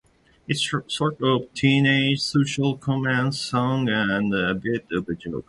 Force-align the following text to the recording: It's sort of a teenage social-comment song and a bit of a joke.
It's 0.47 0.67
sort 0.87 1.21
of 1.21 1.41
a 1.43 1.45
teenage 1.53 2.21
social-comment 2.21 3.35
song 3.35 3.87
and 3.87 4.33
a 4.33 4.55
bit 4.55 4.87
of 4.91 5.07
a 5.07 5.13
joke. 5.13 5.39